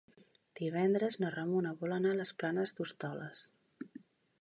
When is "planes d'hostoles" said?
2.43-3.49